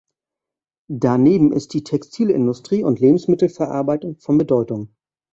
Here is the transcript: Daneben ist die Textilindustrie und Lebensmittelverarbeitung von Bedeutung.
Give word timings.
Daneben 0.89 1.51
ist 1.53 1.75
die 1.75 1.83
Textilindustrie 1.83 2.83
und 2.83 2.99
Lebensmittelverarbeitung 2.99 4.15
von 4.17 4.39
Bedeutung. 4.39 4.95